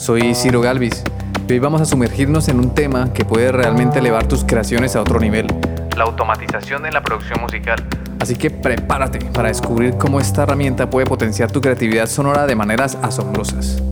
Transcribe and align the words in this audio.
soy 0.00 0.34
Ciro 0.34 0.62
Galvis 0.62 1.04
y 1.46 1.52
hoy 1.52 1.58
vamos 1.58 1.82
a 1.82 1.84
sumergirnos 1.84 2.48
en 2.48 2.58
un 2.58 2.74
tema 2.74 3.12
que 3.12 3.26
puede 3.26 3.52
realmente 3.52 3.98
elevar 3.98 4.26
tus 4.26 4.44
creaciones 4.44 4.96
a 4.96 5.02
otro 5.02 5.20
nivel, 5.20 5.46
la 5.94 6.04
automatización 6.04 6.86
en 6.86 6.94
la 6.94 7.02
producción 7.02 7.38
musical. 7.42 7.86
Así 8.18 8.34
que 8.34 8.50
prepárate 8.50 9.18
para 9.26 9.48
descubrir 9.48 9.98
cómo 9.98 10.18
esta 10.18 10.44
herramienta 10.44 10.88
puede 10.88 11.04
potenciar 11.06 11.52
tu 11.52 11.60
creatividad 11.60 12.06
sonora 12.06 12.46
de 12.46 12.54
maneras 12.54 12.96
asombrosas. 13.02 13.82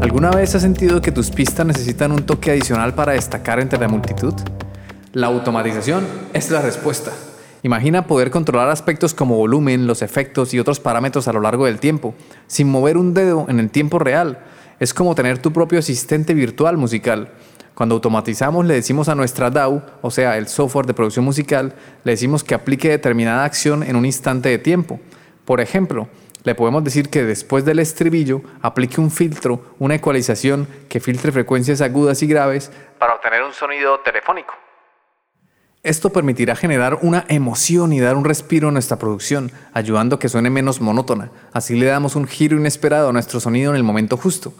¿Alguna 0.00 0.30
vez 0.30 0.54
has 0.54 0.62
sentido 0.62 1.00
que 1.00 1.10
tus 1.10 1.32
pistas 1.32 1.66
necesitan 1.66 2.12
un 2.12 2.24
toque 2.24 2.52
adicional 2.52 2.94
para 2.94 3.14
destacar 3.14 3.58
entre 3.58 3.80
la 3.80 3.88
multitud? 3.88 4.34
La 5.12 5.26
automatización 5.26 6.06
es 6.34 6.52
la 6.52 6.62
respuesta. 6.62 7.10
Imagina 7.64 8.06
poder 8.06 8.30
controlar 8.30 8.68
aspectos 8.68 9.12
como 9.12 9.36
volumen, 9.36 9.88
los 9.88 10.02
efectos 10.02 10.54
y 10.54 10.60
otros 10.60 10.78
parámetros 10.78 11.26
a 11.26 11.32
lo 11.32 11.40
largo 11.40 11.66
del 11.66 11.80
tiempo, 11.80 12.14
sin 12.46 12.70
mover 12.70 12.96
un 12.96 13.12
dedo 13.12 13.46
en 13.48 13.58
el 13.58 13.70
tiempo 13.70 13.98
real 13.98 14.38
es 14.80 14.94
como 14.94 15.14
tener 15.14 15.38
tu 15.38 15.52
propio 15.52 15.78
asistente 15.78 16.34
virtual 16.34 16.76
musical. 16.76 17.30
Cuando 17.74 17.94
automatizamos 17.94 18.64
le 18.64 18.74
decimos 18.74 19.08
a 19.08 19.14
nuestra 19.14 19.50
DAW, 19.50 19.82
o 20.00 20.10
sea, 20.10 20.38
el 20.38 20.48
software 20.48 20.86
de 20.86 20.94
producción 20.94 21.24
musical, 21.24 21.74
le 22.04 22.12
decimos 22.12 22.42
que 22.42 22.54
aplique 22.54 22.88
determinada 22.88 23.44
acción 23.44 23.82
en 23.82 23.96
un 23.96 24.06
instante 24.06 24.48
de 24.48 24.58
tiempo. 24.58 24.98
Por 25.44 25.60
ejemplo, 25.60 26.08
le 26.42 26.54
podemos 26.54 26.84
decir 26.84 27.10
que 27.10 27.24
después 27.24 27.64
del 27.64 27.80
estribillo 27.80 28.40
aplique 28.62 29.00
un 29.00 29.10
filtro, 29.10 29.74
una 29.78 29.96
ecualización 29.96 30.68
que 30.88 31.00
filtre 31.00 31.32
frecuencias 31.32 31.80
agudas 31.80 32.22
y 32.22 32.26
graves 32.26 32.70
para 32.98 33.14
obtener 33.14 33.42
un 33.42 33.52
sonido 33.52 34.00
telefónico. 34.00 34.54
Esto 35.82 36.10
permitirá 36.10 36.56
generar 36.56 36.98
una 37.02 37.24
emoción 37.28 37.92
y 37.92 38.00
dar 38.00 38.16
un 38.16 38.24
respiro 38.24 38.68
a 38.68 38.72
nuestra 38.72 38.98
producción, 38.98 39.52
ayudando 39.72 40.16
a 40.16 40.18
que 40.18 40.28
suene 40.28 40.50
menos 40.50 40.80
monótona. 40.80 41.30
Así 41.52 41.76
le 41.76 41.86
damos 41.86 42.16
un 42.16 42.26
giro 42.26 42.56
inesperado 42.56 43.10
a 43.10 43.12
nuestro 43.12 43.38
sonido 43.38 43.70
en 43.70 43.76
el 43.76 43.84
momento 43.84 44.16
justo. 44.16 44.52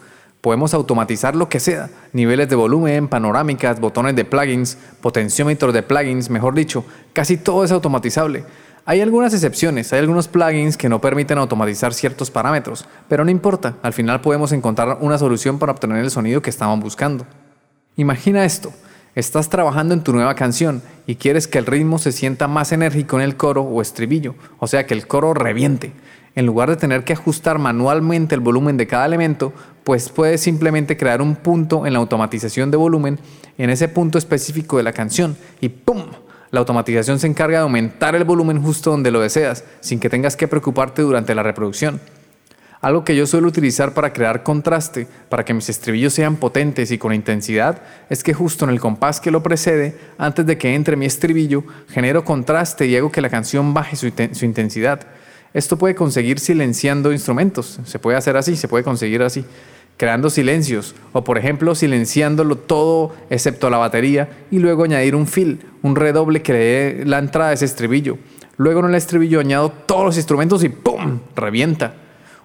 Podemos 0.46 0.74
automatizar 0.74 1.34
lo 1.34 1.48
que 1.48 1.58
sea, 1.58 1.90
niveles 2.12 2.48
de 2.48 2.54
volumen, 2.54 3.08
panorámicas, 3.08 3.80
botones 3.80 4.14
de 4.14 4.24
plugins, 4.24 4.78
potenciómetros 5.00 5.74
de 5.74 5.82
plugins, 5.82 6.30
mejor 6.30 6.54
dicho, 6.54 6.84
casi 7.12 7.36
todo 7.36 7.64
es 7.64 7.72
automatizable. 7.72 8.44
Hay 8.84 9.00
algunas 9.00 9.34
excepciones, 9.34 9.92
hay 9.92 9.98
algunos 9.98 10.28
plugins 10.28 10.76
que 10.76 10.88
no 10.88 11.00
permiten 11.00 11.38
automatizar 11.38 11.92
ciertos 11.92 12.30
parámetros, 12.30 12.86
pero 13.08 13.24
no 13.24 13.32
importa, 13.32 13.74
al 13.82 13.92
final 13.92 14.20
podemos 14.20 14.52
encontrar 14.52 14.98
una 15.00 15.18
solución 15.18 15.58
para 15.58 15.72
obtener 15.72 15.96
el 15.96 16.12
sonido 16.12 16.40
que 16.40 16.50
estamos 16.50 16.78
buscando. 16.78 17.26
Imagina 17.96 18.44
esto, 18.44 18.72
Estás 19.16 19.48
trabajando 19.48 19.94
en 19.94 20.02
tu 20.02 20.12
nueva 20.12 20.34
canción 20.34 20.82
y 21.06 21.14
quieres 21.14 21.48
que 21.48 21.56
el 21.56 21.64
ritmo 21.64 21.98
se 21.98 22.12
sienta 22.12 22.48
más 22.48 22.70
enérgico 22.72 23.16
en 23.16 23.22
el 23.22 23.34
coro 23.34 23.62
o 23.62 23.80
estribillo, 23.80 24.34
o 24.58 24.66
sea 24.66 24.86
que 24.86 24.92
el 24.92 25.06
coro 25.06 25.32
reviente. 25.32 25.94
En 26.36 26.46
lugar 26.46 26.68
de 26.68 26.76
tener 26.76 27.02
que 27.02 27.14
ajustar 27.14 27.58
manualmente 27.58 28.34
el 28.34 28.42
volumen 28.42 28.76
de 28.76 28.86
cada 28.86 29.06
elemento, 29.06 29.54
pues 29.84 30.10
puedes 30.10 30.42
simplemente 30.42 30.96
crear 30.96 31.22
un 31.22 31.34
punto 31.34 31.86
en 31.86 31.94
la 31.94 31.98
automatización 31.98 32.70
de 32.70 32.76
volumen 32.76 33.18
en 33.56 33.70
ese 33.70 33.88
punto 33.88 34.18
específico 34.18 34.76
de 34.76 34.82
la 34.82 34.92
canción 34.92 35.36
y 35.60 35.70
¡pum! 35.70 36.04
La 36.50 36.60
automatización 36.60 37.18
se 37.18 37.26
encarga 37.26 37.58
de 37.58 37.62
aumentar 37.62 38.14
el 38.14 38.24
volumen 38.24 38.62
justo 38.62 38.90
donde 38.90 39.10
lo 39.10 39.20
deseas, 39.20 39.64
sin 39.80 39.98
que 39.98 40.10
tengas 40.10 40.36
que 40.36 40.46
preocuparte 40.46 41.02
durante 41.02 41.34
la 41.34 41.42
reproducción. 41.42 42.00
Algo 42.82 43.02
que 43.02 43.16
yo 43.16 43.26
suelo 43.26 43.48
utilizar 43.48 43.94
para 43.94 44.12
crear 44.12 44.42
contraste, 44.42 45.08
para 45.28 45.44
que 45.44 45.54
mis 45.54 45.68
estribillos 45.68 46.12
sean 46.12 46.36
potentes 46.36 46.90
y 46.90 46.98
con 46.98 47.14
intensidad, 47.14 47.80
es 48.10 48.22
que 48.22 48.34
justo 48.34 48.64
en 48.64 48.70
el 48.70 48.80
compás 48.80 49.20
que 49.20 49.30
lo 49.30 49.42
precede, 49.42 49.96
antes 50.18 50.44
de 50.44 50.58
que 50.58 50.74
entre 50.74 50.96
mi 50.96 51.06
estribillo, 51.06 51.64
genero 51.88 52.24
contraste 52.24 52.86
y 52.86 52.94
hago 52.94 53.10
que 53.10 53.22
la 53.22 53.30
canción 53.30 53.72
baje 53.72 53.96
su, 53.96 54.06
intensidad. 54.06 55.00
Esto 55.56 55.78
puede 55.78 55.94
conseguir 55.94 56.38
silenciando 56.38 57.12
instrumentos, 57.12 57.80
se 57.82 57.98
puede 57.98 58.18
hacer 58.18 58.36
así, 58.36 58.56
se 58.56 58.68
puede 58.68 58.84
conseguir 58.84 59.22
así, 59.22 59.42
creando 59.96 60.28
silencios, 60.28 60.94
o 61.14 61.24
por 61.24 61.38
ejemplo 61.38 61.74
silenciándolo 61.74 62.58
todo 62.58 63.14
excepto 63.30 63.70
la 63.70 63.78
batería 63.78 64.28
y 64.50 64.58
luego 64.58 64.84
añadir 64.84 65.14
un 65.14 65.26
fill, 65.26 65.60
un 65.80 65.96
redoble 65.96 66.42
que 66.42 66.52
le 66.52 66.58
dé 66.58 67.04
la 67.06 67.18
entrada 67.18 67.48
a 67.48 67.52
ese 67.54 67.64
estribillo. 67.64 68.18
Luego 68.58 68.80
en 68.80 68.86
el 68.90 68.96
estribillo 68.96 69.40
añado 69.40 69.70
todos 69.70 70.04
los 70.04 70.16
instrumentos 70.18 70.62
y 70.62 70.68
¡pum! 70.68 71.20
revienta. 71.34 71.94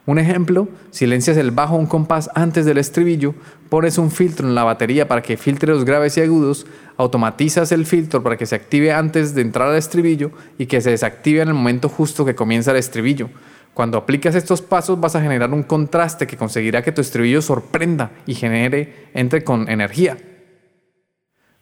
Un 0.07 0.17
ejemplo, 0.17 0.67
silencias 0.89 1.37
el 1.37 1.51
bajo 1.51 1.75
un 1.75 1.85
compás 1.85 2.29
antes 2.33 2.65
del 2.65 2.79
estribillo, 2.79 3.35
pones 3.69 3.99
un 3.99 4.09
filtro 4.09 4.47
en 4.47 4.55
la 4.55 4.63
batería 4.63 5.07
para 5.07 5.21
que 5.21 5.37
filtre 5.37 5.71
los 5.71 5.85
graves 5.85 6.17
y 6.17 6.21
agudos, 6.21 6.65
automatizas 6.97 7.71
el 7.71 7.85
filtro 7.85 8.23
para 8.23 8.35
que 8.35 8.47
se 8.47 8.55
active 8.55 8.91
antes 8.93 9.35
de 9.35 9.41
entrar 9.41 9.69
al 9.69 9.77
estribillo 9.77 10.31
y 10.57 10.65
que 10.65 10.81
se 10.81 10.89
desactive 10.89 11.41
en 11.41 11.49
el 11.49 11.53
momento 11.53 11.87
justo 11.87 12.25
que 12.25 12.33
comienza 12.33 12.71
el 12.71 12.77
estribillo. 12.77 13.29
Cuando 13.75 13.99
aplicas 13.99 14.33
estos 14.33 14.61
pasos 14.61 14.99
vas 14.99 15.15
a 15.15 15.21
generar 15.21 15.51
un 15.53 15.63
contraste 15.63 16.25
que 16.25 16.35
conseguirá 16.35 16.81
que 16.81 16.91
tu 16.91 17.01
estribillo 17.01 17.41
sorprenda 17.41 18.11
y 18.25 18.33
genere, 18.33 19.07
entre 19.13 19.43
con 19.43 19.69
energía. 19.69 20.17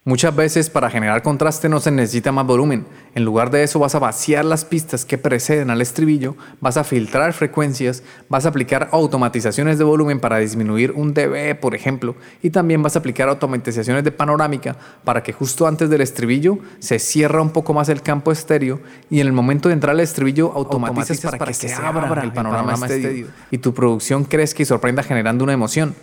Muchas 0.09 0.35
veces 0.35 0.71
para 0.71 0.89
generar 0.89 1.21
contraste 1.21 1.69
no 1.69 1.79
se 1.79 1.91
necesita 1.91 2.31
más 2.31 2.47
volumen. 2.47 2.87
En 3.13 3.23
lugar 3.23 3.51
de 3.51 3.61
eso 3.61 3.77
vas 3.77 3.93
a 3.93 3.99
vaciar 3.99 4.43
las 4.43 4.65
pistas 4.65 5.05
que 5.05 5.19
preceden 5.19 5.69
al 5.69 5.81
estribillo, 5.81 6.35
vas 6.59 6.77
a 6.77 6.83
filtrar 6.83 7.31
frecuencias, 7.33 8.01
vas 8.27 8.47
a 8.47 8.49
aplicar 8.49 8.89
automatizaciones 8.91 9.77
de 9.77 9.83
volumen 9.83 10.19
para 10.19 10.39
disminuir 10.39 10.93
un 10.93 11.13
dB, 11.13 11.59
por 11.59 11.75
ejemplo, 11.75 12.15
y 12.41 12.49
también 12.49 12.81
vas 12.81 12.95
a 12.95 12.99
aplicar 12.99 13.29
automatizaciones 13.29 14.03
de 14.03 14.11
panorámica 14.11 14.75
para 15.03 15.21
que 15.21 15.31
justo 15.31 15.67
antes 15.67 15.91
del 15.91 16.01
estribillo 16.01 16.57
se 16.79 16.97
cierra 16.97 17.43
un 17.43 17.51
poco 17.51 17.75
más 17.75 17.87
el 17.89 18.01
campo 18.01 18.31
estéreo 18.31 18.79
y 19.11 19.19
en 19.19 19.27
el 19.27 19.33
momento 19.33 19.69
de 19.69 19.75
entrar 19.75 19.91
al 19.91 19.99
estribillo 19.99 20.51
automatizas 20.55 21.21
para, 21.21 21.45
que, 21.45 21.53
se 21.53 21.71
abra 21.71 22.23
el 22.23 22.33
panorama, 22.33 22.73
estéreo 22.73 23.27
y 23.51 23.59
tu 23.59 23.75
producción 23.75 24.23
crezca 24.23 24.63
y 24.63 24.65
sorprenda 24.65 25.03
generando 25.03 25.43
una 25.43 25.53
emoción. 25.53 25.93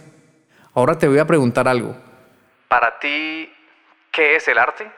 Ahora 0.75 0.97
te 0.97 1.09
voy 1.09 1.19
a 1.19 1.27
preguntar 1.27 1.66
algo. 1.66 1.97
Para 2.69 2.99
ti, 3.00 3.49
¿Qué 4.16 4.34
es 4.34 4.49
el 4.49 4.56
arte? 4.56 4.91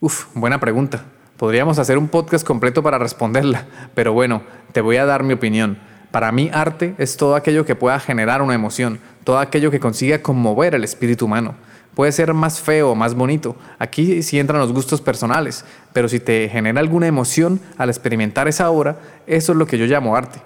Uf, 0.00 0.26
buena 0.34 0.60
pregunta. 0.60 1.02
Podríamos 1.38 1.78
hacer 1.78 1.96
un 1.96 2.08
podcast 2.08 2.46
completo 2.46 2.82
para 2.82 2.98
responderla, 2.98 3.64
pero 3.94 4.12
bueno, 4.12 4.42
te 4.72 4.82
voy 4.82 4.98
a 4.98 5.06
dar 5.06 5.22
mi 5.22 5.32
opinión. 5.32 5.78
Para 6.10 6.30
mí 6.30 6.50
arte 6.52 6.94
es 6.98 7.16
todo 7.16 7.36
aquello 7.36 7.64
que 7.64 7.74
pueda 7.74 7.98
generar 8.00 8.42
una 8.42 8.54
emoción, 8.54 9.00
todo 9.24 9.38
aquello 9.38 9.70
que 9.70 9.80
consiga 9.80 10.20
conmover 10.20 10.74
el 10.74 10.84
espíritu 10.84 11.24
humano. 11.24 11.54
Puede 11.94 12.12
ser 12.12 12.34
más 12.34 12.60
feo 12.60 12.90
o 12.90 12.94
más 12.94 13.14
bonito, 13.14 13.56
aquí 13.78 14.22
sí 14.22 14.38
entran 14.38 14.60
los 14.60 14.74
gustos 14.74 15.00
personales, 15.00 15.64
pero 15.94 16.10
si 16.10 16.20
te 16.20 16.50
genera 16.50 16.80
alguna 16.80 17.06
emoción 17.06 17.62
al 17.78 17.88
experimentar 17.88 18.46
esa 18.46 18.68
obra, 18.68 18.98
eso 19.26 19.52
es 19.52 19.58
lo 19.58 19.66
que 19.66 19.78
yo 19.78 19.86
llamo 19.86 20.14
arte. 20.14 20.42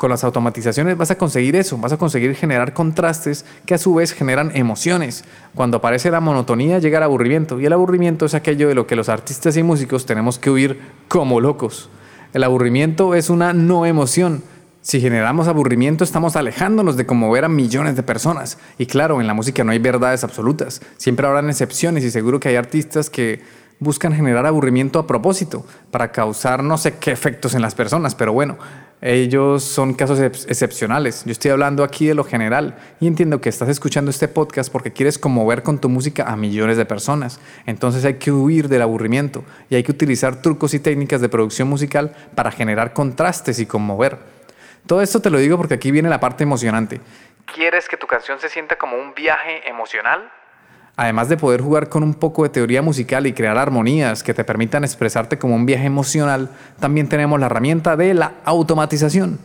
Con 0.00 0.08
las 0.08 0.24
automatizaciones 0.24 0.96
vas 0.96 1.10
a 1.10 1.18
conseguir 1.18 1.56
eso, 1.56 1.76
vas 1.76 1.92
a 1.92 1.98
conseguir 1.98 2.34
generar 2.34 2.72
contrastes 2.72 3.44
que 3.66 3.74
a 3.74 3.78
su 3.78 3.92
vez 3.92 4.14
generan 4.14 4.50
emociones. 4.54 5.24
Cuando 5.54 5.76
aparece 5.76 6.10
la 6.10 6.20
monotonía 6.20 6.78
llega 6.78 6.96
el 6.96 7.04
aburrimiento 7.04 7.60
y 7.60 7.66
el 7.66 7.72
aburrimiento 7.74 8.24
es 8.24 8.32
aquello 8.32 8.68
de 8.68 8.74
lo 8.74 8.86
que 8.86 8.96
los 8.96 9.10
artistas 9.10 9.58
y 9.58 9.62
músicos 9.62 10.06
tenemos 10.06 10.38
que 10.38 10.48
huir 10.48 10.80
como 11.08 11.38
locos. 11.38 11.90
El 12.32 12.44
aburrimiento 12.44 13.14
es 13.14 13.28
una 13.28 13.52
no 13.52 13.84
emoción. 13.84 14.42
Si 14.80 15.02
generamos 15.02 15.48
aburrimiento 15.48 16.02
estamos 16.02 16.34
alejándonos 16.34 16.96
de 16.96 17.04
conmover 17.04 17.44
a 17.44 17.50
millones 17.50 17.94
de 17.94 18.02
personas. 18.02 18.56
Y 18.78 18.86
claro, 18.86 19.20
en 19.20 19.26
la 19.26 19.34
música 19.34 19.64
no 19.64 19.72
hay 19.72 19.80
verdades 19.80 20.24
absolutas. 20.24 20.80
Siempre 20.96 21.26
habrán 21.26 21.50
excepciones 21.50 22.04
y 22.04 22.10
seguro 22.10 22.40
que 22.40 22.48
hay 22.48 22.56
artistas 22.56 23.10
que 23.10 23.42
buscan 23.80 24.14
generar 24.14 24.46
aburrimiento 24.46 24.98
a 24.98 25.06
propósito 25.06 25.66
para 25.90 26.12
causar 26.12 26.62
no 26.62 26.78
sé 26.78 26.98
qué 26.98 27.10
efectos 27.10 27.54
en 27.54 27.62
las 27.62 27.74
personas. 27.74 28.14
Pero 28.14 28.32
bueno, 28.32 28.58
ellos 29.00 29.64
son 29.64 29.94
casos 29.94 30.20
excepcionales. 30.20 31.24
Yo 31.24 31.32
estoy 31.32 31.50
hablando 31.50 31.82
aquí 31.82 32.06
de 32.06 32.14
lo 32.14 32.22
general 32.22 32.76
y 33.00 33.06
entiendo 33.06 33.40
que 33.40 33.48
estás 33.48 33.70
escuchando 33.70 34.10
este 34.10 34.28
podcast 34.28 34.70
porque 34.70 34.92
quieres 34.92 35.18
conmover 35.18 35.62
con 35.62 35.78
tu 35.78 35.88
música 35.88 36.24
a 36.30 36.36
millones 36.36 36.76
de 36.76 36.84
personas. 36.84 37.40
Entonces 37.64 38.04
hay 38.04 38.14
que 38.14 38.30
huir 38.30 38.68
del 38.68 38.82
aburrimiento 38.82 39.42
y 39.70 39.76
hay 39.76 39.82
que 39.82 39.92
utilizar 39.92 40.42
trucos 40.42 40.74
y 40.74 40.80
técnicas 40.80 41.22
de 41.22 41.30
producción 41.30 41.66
musical 41.66 42.14
para 42.34 42.52
generar 42.52 42.92
contrastes 42.92 43.58
y 43.58 43.66
conmover. 43.66 44.18
Todo 44.86 45.00
esto 45.00 45.20
te 45.20 45.30
lo 45.30 45.38
digo 45.38 45.56
porque 45.56 45.74
aquí 45.74 45.90
viene 45.90 46.10
la 46.10 46.20
parte 46.20 46.44
emocionante. 46.44 47.00
¿Quieres 47.54 47.88
que 47.88 47.96
tu 47.96 48.06
canción 48.06 48.38
se 48.38 48.48
sienta 48.50 48.76
como 48.76 48.96
un 48.96 49.14
viaje 49.14 49.68
emocional? 49.68 50.30
Además 51.00 51.30
de 51.30 51.38
poder 51.38 51.62
jugar 51.62 51.88
con 51.88 52.02
un 52.02 52.12
poco 52.12 52.42
de 52.42 52.50
teoría 52.50 52.82
musical 52.82 53.26
y 53.26 53.32
crear 53.32 53.56
armonías 53.56 54.22
que 54.22 54.34
te 54.34 54.44
permitan 54.44 54.84
expresarte 54.84 55.38
como 55.38 55.54
un 55.54 55.64
viaje 55.64 55.86
emocional, 55.86 56.50
también 56.78 57.08
tenemos 57.08 57.40
la 57.40 57.46
herramienta 57.46 57.96
de 57.96 58.12
la 58.12 58.34
automatización. 58.44 59.38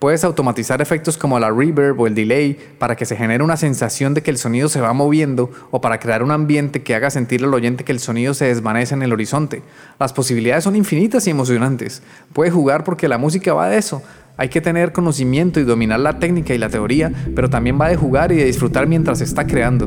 Puedes 0.00 0.24
automatizar 0.24 0.82
efectos 0.82 1.16
como 1.16 1.38
la 1.38 1.52
reverb 1.52 2.00
o 2.00 2.08
el 2.08 2.16
delay 2.16 2.58
para 2.80 2.96
que 2.96 3.06
se 3.06 3.14
genere 3.14 3.44
una 3.44 3.56
sensación 3.56 4.12
de 4.12 4.24
que 4.24 4.32
el 4.32 4.38
sonido 4.38 4.68
se 4.68 4.80
va 4.80 4.92
moviendo 4.92 5.52
o 5.70 5.80
para 5.80 6.00
crear 6.00 6.24
un 6.24 6.32
ambiente 6.32 6.82
que 6.82 6.96
haga 6.96 7.10
sentir 7.10 7.44
al 7.44 7.54
oyente 7.54 7.84
que 7.84 7.92
el 7.92 8.00
sonido 8.00 8.34
se 8.34 8.46
desvanece 8.46 8.92
en 8.92 9.04
el 9.04 9.12
horizonte. 9.12 9.62
Las 10.00 10.12
posibilidades 10.12 10.64
son 10.64 10.74
infinitas 10.74 11.28
y 11.28 11.30
emocionantes. 11.30 12.02
Puedes 12.32 12.52
jugar 12.52 12.82
porque 12.82 13.06
la 13.06 13.18
música 13.18 13.54
va 13.54 13.68
de 13.68 13.78
eso. 13.78 14.02
Hay 14.36 14.48
que 14.48 14.60
tener 14.60 14.92
conocimiento 14.92 15.60
y 15.60 15.62
dominar 15.62 16.00
la 16.00 16.18
técnica 16.18 16.54
y 16.54 16.58
la 16.58 16.70
teoría, 16.70 17.12
pero 17.36 17.48
también 17.48 17.80
va 17.80 17.88
de 17.88 17.96
jugar 17.96 18.32
y 18.32 18.36
de 18.36 18.46
disfrutar 18.46 18.88
mientras 18.88 19.18
se 19.18 19.24
está 19.24 19.46
creando. 19.46 19.86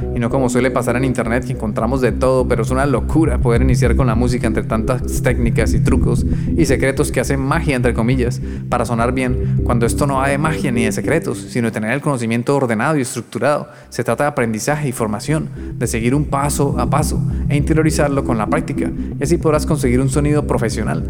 y 0.15 0.19
no 0.19 0.29
como 0.29 0.49
suele 0.49 0.71
pasar 0.71 0.95
en 0.95 1.05
internet 1.05 1.45
que 1.45 1.53
encontramos 1.53 2.01
de 2.01 2.11
todo, 2.11 2.47
pero 2.47 2.63
es 2.63 2.71
una 2.71 2.85
locura 2.85 3.37
poder 3.39 3.61
iniciar 3.61 3.95
con 3.95 4.07
la 4.07 4.15
música 4.15 4.47
entre 4.47 4.63
tantas 4.63 5.21
técnicas 5.21 5.73
y 5.73 5.79
trucos 5.79 6.25
y 6.55 6.65
secretos 6.65 7.11
que 7.11 7.19
hacen 7.19 7.39
magia 7.39 7.75
entre 7.75 7.93
comillas 7.93 8.41
para 8.69 8.85
sonar 8.85 9.13
bien, 9.13 9.61
cuando 9.63 9.85
esto 9.85 10.07
no 10.07 10.15
va 10.15 10.27
de 10.27 10.37
magia 10.37 10.71
ni 10.71 10.85
de 10.85 10.91
secretos, 10.91 11.37
sino 11.37 11.67
de 11.67 11.71
tener 11.71 11.91
el 11.91 12.01
conocimiento 12.01 12.55
ordenado 12.55 12.97
y 12.97 13.01
estructurado. 13.01 13.69
Se 13.89 14.03
trata 14.03 14.25
de 14.25 14.29
aprendizaje 14.29 14.89
y 14.89 14.91
formación, 14.91 15.49
de 15.75 15.87
seguir 15.87 16.15
un 16.15 16.25
paso 16.25 16.79
a 16.79 16.89
paso 16.89 17.21
e 17.49 17.57
interiorizarlo 17.57 18.23
con 18.23 18.37
la 18.37 18.47
práctica, 18.47 18.91
y 19.19 19.23
así 19.23 19.37
podrás 19.37 19.65
conseguir 19.65 19.99
un 19.99 20.09
sonido 20.09 20.47
profesional. 20.47 21.09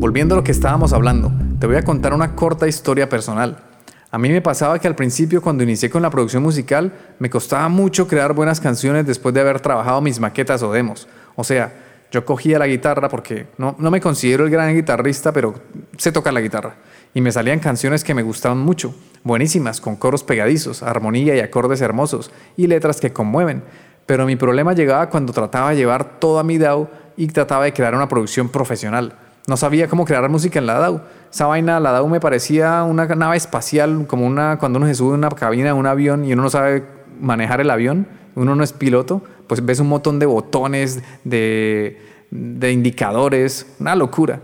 Volviendo 0.00 0.36
a 0.36 0.38
lo 0.38 0.44
que 0.44 0.52
estábamos 0.52 0.92
hablando, 0.92 1.32
te 1.58 1.66
voy 1.66 1.74
a 1.74 1.82
contar 1.82 2.14
una 2.14 2.36
corta 2.36 2.68
historia 2.68 3.08
personal. 3.08 3.64
A 4.12 4.18
mí 4.18 4.28
me 4.28 4.40
pasaba 4.40 4.78
que 4.78 4.86
al 4.86 4.94
principio 4.94 5.42
cuando 5.42 5.64
inicié 5.64 5.90
con 5.90 6.02
la 6.02 6.10
producción 6.10 6.40
musical 6.40 6.92
me 7.18 7.28
costaba 7.28 7.68
mucho 7.68 8.06
crear 8.06 8.32
buenas 8.32 8.60
canciones 8.60 9.08
después 9.08 9.34
de 9.34 9.40
haber 9.40 9.58
trabajado 9.58 10.00
mis 10.00 10.20
maquetas 10.20 10.62
o 10.62 10.70
demos. 10.70 11.08
O 11.34 11.42
sea, 11.42 11.72
yo 12.12 12.24
cogía 12.24 12.60
la 12.60 12.68
guitarra 12.68 13.08
porque 13.08 13.48
no, 13.58 13.74
no 13.76 13.90
me 13.90 14.00
considero 14.00 14.44
el 14.44 14.50
gran 14.50 14.72
guitarrista, 14.72 15.32
pero 15.32 15.54
sé 15.96 16.12
tocar 16.12 16.32
la 16.32 16.42
guitarra. 16.42 16.76
Y 17.12 17.20
me 17.20 17.32
salían 17.32 17.58
canciones 17.58 18.04
que 18.04 18.14
me 18.14 18.22
gustaban 18.22 18.58
mucho, 18.58 18.94
buenísimas, 19.24 19.80
con 19.80 19.96
coros 19.96 20.22
pegadizos, 20.22 20.84
armonía 20.84 21.34
y 21.34 21.40
acordes 21.40 21.80
hermosos, 21.80 22.30
y 22.56 22.68
letras 22.68 23.00
que 23.00 23.12
conmueven. 23.12 23.64
Pero 24.06 24.26
mi 24.26 24.36
problema 24.36 24.74
llegaba 24.74 25.10
cuando 25.10 25.32
trataba 25.32 25.70
de 25.70 25.76
llevar 25.76 26.20
todo 26.20 26.38
a 26.38 26.44
mi 26.44 26.56
DAW 26.56 26.86
y 27.16 27.26
trataba 27.26 27.64
de 27.64 27.72
crear 27.72 27.96
una 27.96 28.06
producción 28.06 28.48
profesional. 28.48 29.16
No 29.48 29.56
sabía 29.56 29.88
cómo 29.88 30.04
crear 30.04 30.28
música 30.28 30.58
en 30.58 30.66
la 30.66 30.74
DAW. 30.74 31.00
Esa 31.32 31.46
vaina, 31.46 31.80
la 31.80 31.90
DAW 31.92 32.06
me 32.06 32.20
parecía 32.20 32.82
una 32.82 33.06
nave 33.06 33.38
espacial, 33.38 34.06
como 34.06 34.26
una 34.26 34.58
cuando 34.58 34.76
uno 34.76 34.86
se 34.86 34.94
sube 34.94 35.14
en 35.14 35.20
una 35.20 35.30
cabina 35.30 35.68
de 35.68 35.72
un 35.72 35.86
avión 35.86 36.26
y 36.26 36.34
uno 36.34 36.42
no 36.42 36.50
sabe 36.50 36.84
manejar 37.18 37.62
el 37.62 37.70
avión, 37.70 38.06
uno 38.34 38.54
no 38.54 38.62
es 38.62 38.74
piloto, 38.74 39.22
pues 39.46 39.64
ves 39.64 39.80
un 39.80 39.88
montón 39.88 40.18
de 40.18 40.26
botones, 40.26 41.02
de, 41.24 41.98
de 42.30 42.72
indicadores, 42.72 43.66
una 43.80 43.96
locura. 43.96 44.40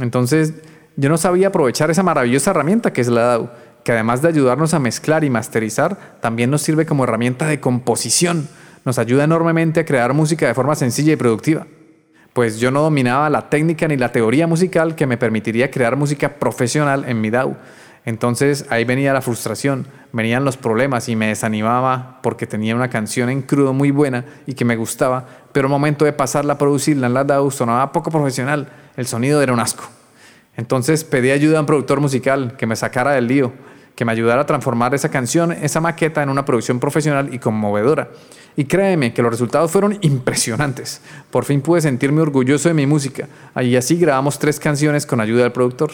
Entonces, 0.00 0.54
yo 0.96 1.08
no 1.08 1.16
sabía 1.16 1.48
aprovechar 1.48 1.92
esa 1.92 2.02
maravillosa 2.02 2.50
herramienta 2.50 2.92
que 2.92 3.02
es 3.02 3.08
la 3.08 3.22
DAW, 3.22 3.50
que 3.84 3.92
además 3.92 4.20
de 4.20 4.30
ayudarnos 4.30 4.74
a 4.74 4.80
mezclar 4.80 5.22
y 5.22 5.30
masterizar, 5.30 6.18
también 6.20 6.50
nos 6.50 6.62
sirve 6.62 6.86
como 6.86 7.04
herramienta 7.04 7.46
de 7.46 7.60
composición. 7.60 8.48
Nos 8.84 8.98
ayuda 8.98 9.22
enormemente 9.22 9.78
a 9.78 9.84
crear 9.84 10.12
música 10.12 10.48
de 10.48 10.54
forma 10.54 10.74
sencilla 10.74 11.12
y 11.12 11.16
productiva 11.16 11.68
pues 12.32 12.60
yo 12.60 12.70
no 12.70 12.82
dominaba 12.82 13.28
la 13.30 13.50
técnica 13.50 13.88
ni 13.88 13.96
la 13.96 14.12
teoría 14.12 14.46
musical 14.46 14.94
que 14.94 15.06
me 15.06 15.16
permitiría 15.16 15.70
crear 15.70 15.96
música 15.96 16.34
profesional 16.34 17.04
en 17.08 17.20
mi 17.20 17.30
DAW. 17.30 17.56
Entonces 18.04 18.64
ahí 18.70 18.84
venía 18.84 19.12
la 19.12 19.20
frustración, 19.20 19.86
venían 20.12 20.44
los 20.44 20.56
problemas 20.56 21.08
y 21.08 21.16
me 21.16 21.26
desanimaba 21.26 22.20
porque 22.22 22.46
tenía 22.46 22.74
una 22.74 22.88
canción 22.88 23.28
en 23.28 23.42
crudo 23.42 23.72
muy 23.72 23.90
buena 23.90 24.24
y 24.46 24.54
que 24.54 24.64
me 24.64 24.76
gustaba, 24.76 25.26
pero 25.52 25.66
al 25.66 25.70
momento 25.70 26.04
de 26.04 26.12
pasarla 26.12 26.54
a 26.54 26.58
producirla 26.58 27.08
en 27.08 27.14
la 27.14 27.24
DAW 27.24 27.50
sonaba 27.50 27.92
poco 27.92 28.10
profesional, 28.10 28.68
el 28.96 29.06
sonido 29.06 29.42
era 29.42 29.52
un 29.52 29.60
asco. 29.60 29.84
Entonces 30.56 31.04
pedí 31.04 31.30
ayuda 31.30 31.58
a 31.58 31.60
un 31.60 31.66
productor 31.66 32.00
musical 32.00 32.56
que 32.56 32.66
me 32.66 32.76
sacara 32.76 33.12
del 33.12 33.26
lío, 33.26 33.52
que 33.94 34.04
me 34.04 34.12
ayudara 34.12 34.42
a 34.42 34.46
transformar 34.46 34.94
esa 34.94 35.10
canción, 35.10 35.52
esa 35.52 35.80
maqueta 35.80 36.22
en 36.22 36.30
una 36.30 36.44
producción 36.44 36.80
profesional 36.80 37.34
y 37.34 37.38
conmovedora. 37.38 38.08
Y 38.56 38.64
créeme 38.64 39.14
que 39.14 39.22
los 39.22 39.30
resultados 39.30 39.70
fueron 39.70 39.98
impresionantes. 40.00 41.00
Por 41.30 41.44
fin 41.44 41.60
pude 41.60 41.80
sentirme 41.80 42.20
orgulloso 42.20 42.68
de 42.68 42.74
mi 42.74 42.86
música. 42.86 43.28
Y 43.60 43.76
así 43.76 43.96
grabamos 43.96 44.38
tres 44.38 44.60
canciones 44.60 45.06
con 45.06 45.20
ayuda 45.20 45.42
del 45.42 45.52
productor. 45.52 45.92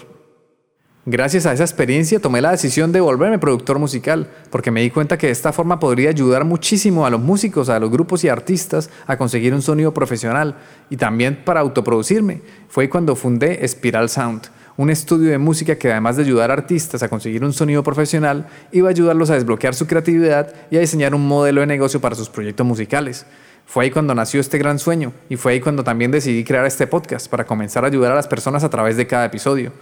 Gracias 1.08 1.46
a 1.46 1.52
esa 1.52 1.62
experiencia 1.62 2.18
tomé 2.18 2.40
la 2.40 2.50
decisión 2.50 2.90
de 2.90 3.00
volverme 3.00 3.38
productor 3.38 3.78
musical, 3.78 4.28
porque 4.50 4.72
me 4.72 4.80
di 4.80 4.90
cuenta 4.90 5.16
que 5.16 5.28
de 5.28 5.32
esta 5.32 5.52
forma 5.52 5.78
podría 5.78 6.10
ayudar 6.10 6.44
muchísimo 6.44 7.06
a 7.06 7.10
los 7.10 7.20
músicos, 7.20 7.68
a 7.68 7.78
los 7.78 7.92
grupos 7.92 8.24
y 8.24 8.28
artistas 8.28 8.90
a 9.06 9.16
conseguir 9.16 9.54
un 9.54 9.62
sonido 9.62 9.94
profesional 9.94 10.56
y 10.90 10.96
también 10.96 11.44
para 11.44 11.60
autoproducirme. 11.60 12.42
Fue 12.68 12.88
cuando 12.88 13.14
fundé 13.14 13.66
Spiral 13.68 14.08
Sound, 14.08 14.48
un 14.76 14.90
estudio 14.90 15.30
de 15.30 15.38
música 15.38 15.76
que 15.76 15.90
además 15.90 16.16
de 16.16 16.22
ayudar 16.22 16.50
a 16.50 16.54
artistas 16.54 17.02
a 17.02 17.08
conseguir 17.08 17.44
un 17.44 17.52
sonido 17.52 17.82
profesional, 17.82 18.46
iba 18.72 18.88
a 18.88 18.90
ayudarlos 18.90 19.30
a 19.30 19.34
desbloquear 19.34 19.74
su 19.74 19.86
creatividad 19.86 20.52
y 20.70 20.76
a 20.76 20.80
diseñar 20.80 21.14
un 21.14 21.26
modelo 21.26 21.62
de 21.62 21.66
negocio 21.66 22.00
para 22.00 22.14
sus 22.14 22.28
proyectos 22.28 22.66
musicales. 22.66 23.26
Fue 23.64 23.84
ahí 23.84 23.90
cuando 23.90 24.14
nació 24.14 24.40
este 24.40 24.58
gran 24.58 24.78
sueño 24.78 25.12
y 25.28 25.36
fue 25.36 25.52
ahí 25.52 25.60
cuando 25.60 25.82
también 25.82 26.10
decidí 26.10 26.44
crear 26.44 26.66
este 26.66 26.86
podcast 26.86 27.28
para 27.28 27.46
comenzar 27.46 27.84
a 27.84 27.88
ayudar 27.88 28.12
a 28.12 28.16
las 28.16 28.28
personas 28.28 28.64
a 28.64 28.70
través 28.70 28.96
de 28.96 29.06
cada 29.06 29.24
episodio. 29.24 29.72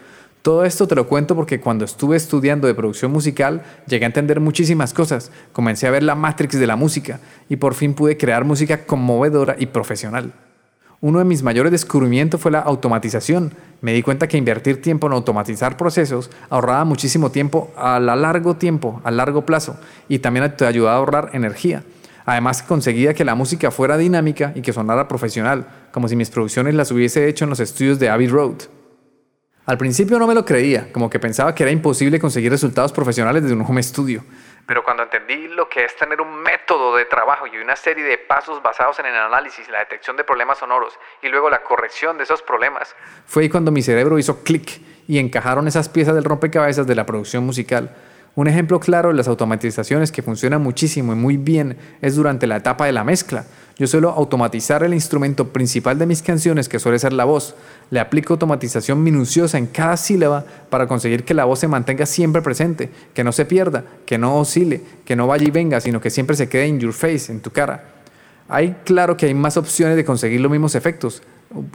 Todo 0.42 0.64
esto 0.64 0.86
te 0.86 0.94
lo 0.94 1.08
cuento 1.08 1.34
porque 1.34 1.58
cuando 1.58 1.84
estuve 1.84 2.16
estudiando 2.16 2.66
de 2.66 2.74
producción 2.74 3.10
musical 3.10 3.62
llegué 3.86 4.04
a 4.04 4.08
entender 4.08 4.40
muchísimas 4.40 4.94
cosas, 4.94 5.32
comencé 5.52 5.86
a 5.86 5.90
ver 5.90 6.02
la 6.02 6.14
matrix 6.14 6.58
de 6.58 6.66
la 6.66 6.76
música 6.76 7.18
y 7.48 7.56
por 7.56 7.74
fin 7.74 7.94
pude 7.94 8.16
crear 8.16 8.44
música 8.44 8.84
conmovedora 8.86 9.56
y 9.58 9.66
profesional. 9.66 10.32
Uno 11.04 11.18
de 11.18 11.26
mis 11.26 11.42
mayores 11.42 11.70
descubrimientos 11.70 12.40
fue 12.40 12.50
la 12.50 12.60
automatización. 12.60 13.52
Me 13.82 13.92
di 13.92 14.02
cuenta 14.02 14.26
que 14.26 14.38
invertir 14.38 14.80
tiempo 14.80 15.06
en 15.06 15.12
automatizar 15.12 15.76
procesos 15.76 16.30
ahorraba 16.48 16.86
muchísimo 16.86 17.30
tiempo 17.30 17.70
a 17.76 18.00
largo 18.00 18.56
tiempo, 18.56 19.02
a 19.04 19.10
largo 19.10 19.44
plazo, 19.44 19.76
y 20.08 20.20
también 20.20 20.56
te 20.56 20.64
ayudaba 20.64 20.94
a 20.94 20.98
ahorrar 21.00 21.30
energía. 21.34 21.84
Además 22.24 22.62
conseguía 22.62 23.12
que 23.12 23.26
la 23.26 23.34
música 23.34 23.70
fuera 23.70 23.98
dinámica 23.98 24.52
y 24.54 24.62
que 24.62 24.72
sonara 24.72 25.06
profesional, 25.06 25.66
como 25.92 26.08
si 26.08 26.16
mis 26.16 26.30
producciones 26.30 26.74
las 26.74 26.90
hubiese 26.90 27.28
hecho 27.28 27.44
en 27.44 27.50
los 27.50 27.60
estudios 27.60 27.98
de 27.98 28.08
Abbey 28.08 28.28
Road. 28.28 28.62
Al 29.66 29.76
principio 29.76 30.18
no 30.18 30.26
me 30.26 30.34
lo 30.34 30.46
creía, 30.46 30.90
como 30.90 31.10
que 31.10 31.18
pensaba 31.18 31.54
que 31.54 31.64
era 31.64 31.72
imposible 31.72 32.18
conseguir 32.18 32.50
resultados 32.50 32.92
profesionales 32.92 33.42
desde 33.42 33.56
un 33.56 33.62
home 33.62 33.82
studio. 33.82 34.24
Pero 34.66 34.82
cuando 34.82 35.02
entendí 35.02 35.48
lo 35.48 35.68
que 35.68 35.84
es 35.84 35.94
tener 35.96 36.20
un 36.20 36.42
método 36.42 36.96
de 36.96 37.04
trabajo 37.04 37.46
y 37.46 37.56
una 37.58 37.76
serie 37.76 38.02
de 38.04 38.16
pasos 38.16 38.62
basados 38.62 38.98
en 38.98 39.06
el 39.06 39.14
análisis, 39.14 39.68
la 39.68 39.80
detección 39.80 40.16
de 40.16 40.24
problemas 40.24 40.58
sonoros 40.58 40.98
y 41.22 41.28
luego 41.28 41.50
la 41.50 41.62
corrección 41.62 42.16
de 42.16 42.24
esos 42.24 42.40
problemas, 42.42 42.94
fue 43.26 43.42
ahí 43.42 43.48
cuando 43.48 43.70
mi 43.70 43.82
cerebro 43.82 44.18
hizo 44.18 44.42
clic 44.42 44.80
y 45.06 45.18
encajaron 45.18 45.68
esas 45.68 45.88
piezas 45.88 46.14
del 46.14 46.24
rompecabezas 46.24 46.86
de 46.86 46.94
la 46.94 47.04
producción 47.04 47.44
musical. 47.44 47.94
Un 48.36 48.48
ejemplo 48.48 48.80
claro 48.80 49.10
de 49.10 49.14
las 49.14 49.28
automatizaciones 49.28 50.10
que 50.10 50.22
funcionan 50.22 50.60
muchísimo 50.60 51.12
y 51.12 51.16
muy 51.16 51.36
bien 51.36 51.78
es 52.00 52.16
durante 52.16 52.46
la 52.46 52.56
etapa 52.56 52.86
de 52.86 52.92
la 52.92 53.04
mezcla. 53.04 53.44
Yo 53.76 53.88
suelo 53.88 54.10
automatizar 54.10 54.84
el 54.84 54.94
instrumento 54.94 55.48
principal 55.48 55.98
de 55.98 56.06
mis 56.06 56.22
canciones, 56.22 56.68
que 56.68 56.78
suele 56.78 56.98
ser 57.00 57.12
la 57.12 57.24
voz. 57.24 57.56
Le 57.90 57.98
aplico 57.98 58.34
automatización 58.34 59.02
minuciosa 59.02 59.58
en 59.58 59.66
cada 59.66 59.96
sílaba 59.96 60.44
para 60.70 60.86
conseguir 60.86 61.24
que 61.24 61.34
la 61.34 61.44
voz 61.44 61.58
se 61.58 61.66
mantenga 61.66 62.06
siempre 62.06 62.40
presente, 62.40 62.90
que 63.14 63.24
no 63.24 63.32
se 63.32 63.46
pierda, 63.46 63.84
que 64.06 64.16
no 64.16 64.38
oscile, 64.38 64.82
que 65.04 65.16
no 65.16 65.26
vaya 65.26 65.44
y 65.44 65.50
venga, 65.50 65.80
sino 65.80 66.00
que 66.00 66.10
siempre 66.10 66.36
se 66.36 66.48
quede 66.48 66.66
en 66.66 66.78
your 66.78 66.92
face, 66.92 67.32
en 67.32 67.40
tu 67.40 67.50
cara. 67.50 67.84
Hay 68.48 68.76
claro 68.84 69.16
que 69.16 69.26
hay 69.26 69.34
más 69.34 69.56
opciones 69.56 69.96
de 69.96 70.04
conseguir 70.04 70.40
los 70.40 70.52
mismos 70.52 70.76
efectos. 70.76 71.22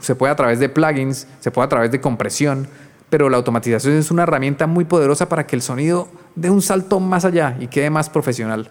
Se 0.00 0.14
puede 0.14 0.32
a 0.32 0.36
través 0.36 0.58
de 0.58 0.70
plugins, 0.70 1.26
se 1.40 1.50
puede 1.50 1.66
a 1.66 1.68
través 1.68 1.90
de 1.90 2.00
compresión, 2.00 2.66
pero 3.10 3.28
la 3.28 3.36
automatización 3.36 3.96
es 3.96 4.10
una 4.10 4.22
herramienta 4.22 4.66
muy 4.66 4.86
poderosa 4.86 5.28
para 5.28 5.46
que 5.46 5.54
el 5.54 5.60
sonido 5.60 6.08
dé 6.34 6.48
un 6.48 6.62
salto 6.62 6.98
más 6.98 7.26
allá 7.26 7.58
y 7.60 7.66
quede 7.66 7.90
más 7.90 8.08
profesional. 8.08 8.70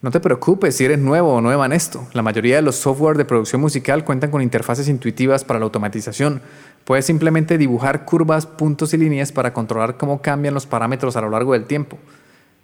No 0.00 0.12
te 0.12 0.20
preocupes 0.20 0.76
si 0.76 0.84
eres 0.84 1.00
nuevo 1.00 1.34
o 1.34 1.40
nueva 1.40 1.66
en 1.66 1.72
esto. 1.72 2.06
La 2.12 2.22
mayoría 2.22 2.54
de 2.54 2.62
los 2.62 2.76
software 2.76 3.16
de 3.16 3.24
producción 3.24 3.60
musical 3.60 4.04
cuentan 4.04 4.30
con 4.30 4.42
interfaces 4.42 4.88
intuitivas 4.88 5.42
para 5.42 5.58
la 5.58 5.64
automatización. 5.64 6.40
Puedes 6.84 7.04
simplemente 7.04 7.58
dibujar 7.58 8.04
curvas, 8.04 8.46
puntos 8.46 8.94
y 8.94 8.96
líneas 8.96 9.32
para 9.32 9.52
controlar 9.52 9.96
cómo 9.96 10.22
cambian 10.22 10.54
los 10.54 10.66
parámetros 10.66 11.16
a 11.16 11.20
lo 11.20 11.30
largo 11.30 11.54
del 11.54 11.64
tiempo. 11.64 11.98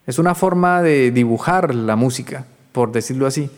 Es 0.06 0.20
una 0.20 0.36
forma 0.36 0.80
de 0.80 1.10
dibujar 1.10 1.74
la 1.74 1.96
música, 1.96 2.44
por 2.70 2.92
decirlo 2.92 3.26
así. 3.26 3.50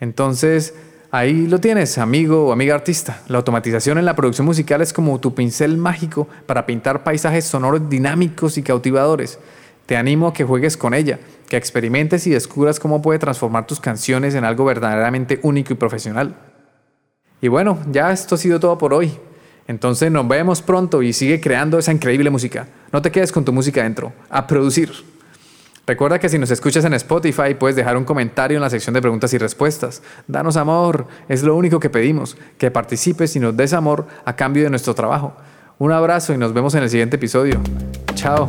Entonces, 0.00 0.74
Ahí 1.10 1.46
lo 1.46 1.58
tienes, 1.58 1.96
amigo 1.96 2.48
o 2.48 2.52
amiga 2.52 2.74
artista. 2.74 3.22
La 3.28 3.38
automatización 3.38 3.96
en 3.96 4.04
la 4.04 4.14
producción 4.14 4.44
musical 4.44 4.82
es 4.82 4.92
como 4.92 5.18
tu 5.18 5.34
pincel 5.34 5.78
mágico 5.78 6.28
para 6.44 6.66
pintar 6.66 7.02
paisajes 7.02 7.46
sonoros 7.46 7.88
dinámicos 7.88 8.58
y 8.58 8.62
cautivadores. 8.62 9.38
Te 9.86 9.96
animo 9.96 10.26
a 10.28 10.34
que 10.34 10.44
juegues 10.44 10.76
con 10.76 10.92
ella, 10.92 11.18
que 11.48 11.56
experimentes 11.56 12.26
y 12.26 12.30
descubras 12.30 12.78
cómo 12.78 13.02
puede 13.02 13.18
transformar 13.18 13.66
tus 13.66 13.80
canciones 13.80 14.34
en 14.34 14.44
algo 14.44 14.64
verdaderamente 14.64 15.40
único 15.42 15.72
y 15.72 15.76
profesional. 15.76 16.36
Y 17.40 17.48
bueno, 17.48 17.78
ya 17.90 18.12
esto 18.12 18.34
ha 18.34 18.38
sido 18.38 18.60
todo 18.60 18.76
por 18.78 18.92
hoy. 18.92 19.18
Entonces 19.66 20.10
nos 20.10 20.26
vemos 20.26 20.62
pronto 20.62 21.02
y 21.02 21.12
sigue 21.12 21.40
creando 21.40 21.78
esa 21.78 21.92
increíble 21.92 22.30
música. 22.30 22.66
No 22.92 23.02
te 23.02 23.10
quedes 23.10 23.32
con 23.32 23.44
tu 23.44 23.52
música 23.52 23.82
dentro, 23.82 24.12
a 24.30 24.46
producir. 24.46 24.90
Recuerda 25.86 26.18
que 26.18 26.28
si 26.28 26.38
nos 26.38 26.50
escuchas 26.50 26.84
en 26.84 26.92
Spotify 26.94 27.54
puedes 27.58 27.76
dejar 27.76 27.96
un 27.96 28.04
comentario 28.04 28.58
en 28.58 28.62
la 28.62 28.68
sección 28.68 28.92
de 28.94 29.00
preguntas 29.00 29.32
y 29.32 29.38
respuestas. 29.38 30.02
Danos 30.26 30.56
amor, 30.56 31.06
es 31.28 31.42
lo 31.42 31.56
único 31.56 31.80
que 31.80 31.88
pedimos, 31.88 32.36
que 32.58 32.70
participes 32.70 33.36
y 33.36 33.40
nos 33.40 33.56
des 33.56 33.72
amor 33.72 34.06
a 34.24 34.36
cambio 34.36 34.64
de 34.64 34.70
nuestro 34.70 34.94
trabajo. 34.94 35.34
Un 35.78 35.92
abrazo 35.92 36.34
y 36.34 36.38
nos 36.38 36.52
vemos 36.52 36.74
en 36.74 36.82
el 36.82 36.90
siguiente 36.90 37.16
episodio. 37.16 37.60
Chao. 38.14 38.48